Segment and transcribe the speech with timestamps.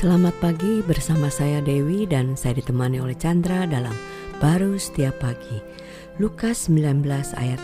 [0.00, 3.92] Selamat pagi bersama saya Dewi dan saya ditemani oleh Chandra dalam
[4.40, 5.60] Baru Setiap Pagi.
[6.16, 7.04] Lukas 19
[7.36, 7.60] ayat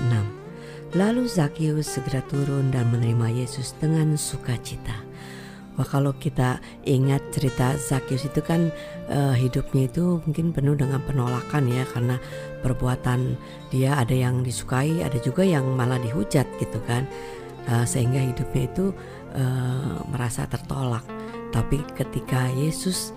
[0.93, 1.01] 6.
[1.01, 5.01] Lalu Zakius segera turun dan menerima Yesus dengan sukacita.
[5.81, 8.69] Wah kalau kita ingat cerita Zakius itu kan
[9.09, 12.21] uh, hidupnya itu mungkin penuh dengan penolakan ya karena
[12.61, 13.41] perbuatan
[13.73, 17.09] dia ada yang disukai ada juga yang malah dihujat gitu kan
[17.73, 18.93] uh, sehingga hidupnya itu
[19.33, 21.16] uh, merasa tertolak
[21.57, 23.17] tapi ketika Yesus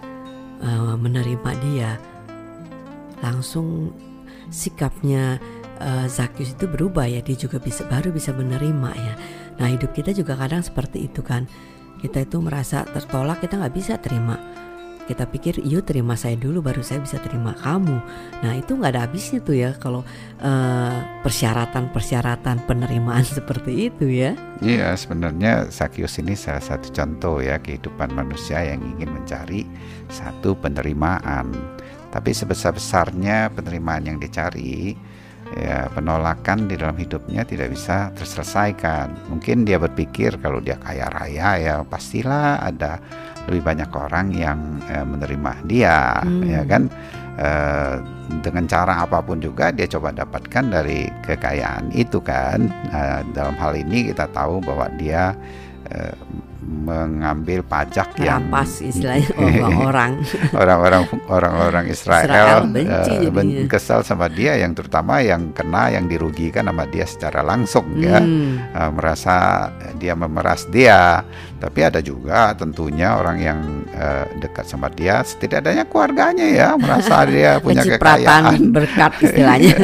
[0.63, 1.99] uh, menerima dia,
[3.19, 3.91] langsung
[4.47, 5.43] sikapnya
[5.83, 7.19] uh, Zakius itu berubah ya.
[7.19, 9.13] Dia juga bisa baru bisa menerima ya.
[9.59, 11.51] Nah hidup kita juga kadang seperti itu kan.
[11.99, 14.39] Kita itu merasa tertolak, kita nggak bisa terima
[15.09, 17.97] kita pikir yuk terima saya dulu baru saya bisa terima kamu.
[18.45, 20.05] Nah itu nggak ada habisnya tuh ya kalau
[20.45, 24.37] uh, persyaratan-persyaratan penerimaan seperti itu ya.
[24.61, 29.65] Iya sebenarnya Sakyus ini salah satu contoh ya kehidupan manusia yang ingin mencari
[30.13, 31.49] satu penerimaan.
[32.13, 34.93] Tapi sebesar-besarnya penerimaan yang dicari
[35.57, 39.33] ya penolakan di dalam hidupnya tidak bisa terselesaikan.
[39.33, 43.01] Mungkin dia berpikir kalau dia kaya raya ya pastilah ada
[43.49, 46.41] lebih banyak orang yang eh, menerima dia, hmm.
[46.45, 46.83] ya kan?
[47.39, 47.95] Eh,
[48.45, 52.69] dengan cara apa pun juga dia coba dapatkan dari kekayaan itu kan.
[52.93, 55.33] Nah, dalam hal ini kita tahu bahwa dia
[55.89, 56.13] eh,
[56.89, 60.11] mengambil pajak Rampas yang istilahnya orang-orang.
[60.57, 66.65] Orang-orang orang-orang Israel, Israel benci uh, kesal sama dia yang terutama yang kena yang dirugikan
[66.65, 68.17] sama dia secara langsung ya.
[68.17, 68.73] hmm.
[68.73, 68.87] ya.
[68.87, 69.35] Uh, merasa
[70.01, 71.21] dia memeras dia.
[71.59, 73.59] Tapi ada juga tentunya orang yang
[73.91, 78.71] uh, dekat sama dia setidaknya keluarganya ya merasa dia punya kekayaan.
[78.71, 79.75] berkat istilahnya.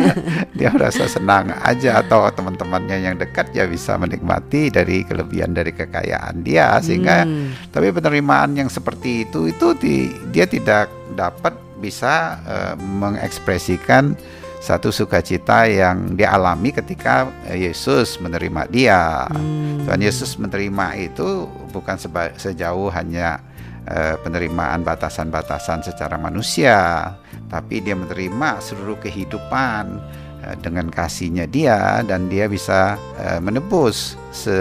[0.56, 6.42] Dia merasa senang aja atau teman-temannya yang dekat ya bisa menikmati dari kelebihan dari kekayaan
[6.48, 7.76] dia sehingga hmm.
[7.76, 11.52] tapi penerimaan yang seperti itu itu di, dia tidak dapat
[11.84, 14.16] bisa uh, mengekspresikan
[14.64, 19.30] satu sukacita yang dia alami ketika Yesus menerima dia.
[19.30, 19.86] Hmm.
[19.86, 23.46] Tuhan Yesus menerima itu bukan seba, sejauh hanya
[23.86, 27.14] uh, penerimaan batasan-batasan secara manusia,
[27.46, 30.02] tapi dia menerima seluruh kehidupan
[30.42, 34.58] uh, dengan kasihnya dia dan dia bisa uh, menebus se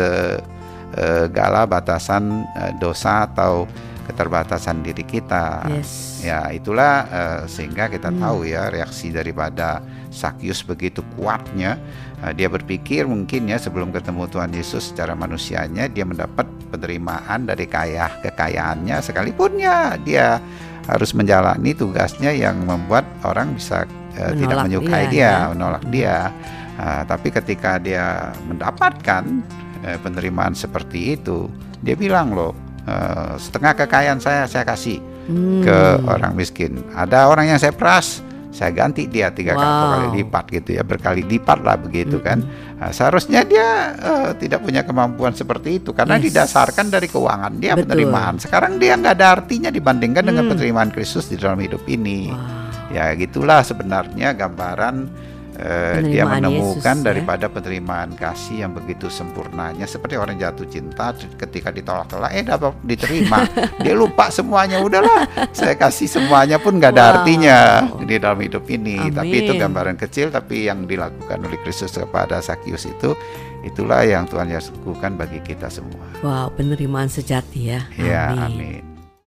[0.94, 3.66] segala batasan uh, dosa atau
[4.04, 5.64] keterbatasan diri kita.
[5.72, 6.20] Yes.
[6.20, 8.20] Ya, itulah uh, sehingga kita hmm.
[8.20, 9.80] tahu ya reaksi daripada
[10.12, 11.80] Sakyus begitu kuatnya.
[12.20, 17.64] Uh, dia berpikir mungkin ya sebelum ketemu Tuhan Yesus secara manusianya dia mendapat penerimaan dari
[17.64, 20.38] kaya kekayaannya sekalipun ya dia
[20.84, 23.88] harus menjalani tugasnya yang membuat orang bisa
[24.20, 25.50] uh, tidak menyukai dia, dia ya.
[25.52, 26.18] menolak dia.
[26.74, 29.22] Uh, tapi ketika dia mendapatkan
[29.84, 31.52] eh, penerimaan seperti itu,
[31.84, 32.56] dia bilang loh
[32.88, 35.60] eh, setengah kekayaan saya saya kasih hmm.
[35.62, 35.78] ke
[36.08, 36.80] orang miskin.
[36.96, 38.24] Ada orang yang saya peras,
[38.54, 39.62] saya ganti dia tiga wow.
[39.98, 42.24] kali lipat gitu ya, berkali lipat lah begitu hmm.
[42.24, 42.38] kan.
[42.80, 46.30] Nah, seharusnya dia uh, tidak punya kemampuan seperti itu karena yes.
[46.30, 47.92] didasarkan dari keuangan dia Betul.
[47.92, 48.38] penerimaan.
[48.38, 50.30] Sekarang dia nggak ada artinya dibandingkan hmm.
[50.32, 52.32] dengan penerimaan Kristus di dalam hidup ini.
[52.32, 52.64] Wow.
[52.94, 55.10] Ya gitulah sebenarnya gambaran
[55.58, 57.06] eh, dia menemukan Yesus, ya.
[57.06, 63.46] daripada penerimaan kasih yang begitu sempurnanya seperti orang jatuh cinta ketika ditolak-tolak eh dapat diterima
[63.84, 67.12] dia lupa semuanya udahlah saya kasih semuanya pun gak ada wow.
[67.20, 67.58] artinya
[68.02, 69.14] di dalam hidup ini Amin.
[69.14, 73.14] tapi itu gambaran kecil tapi yang dilakukan oleh Kristus kepada Sakyus itu
[73.64, 78.93] itulah yang Tuhan Yesus lakukan bagi kita semua wow penerimaan sejati ya ya amin, amin.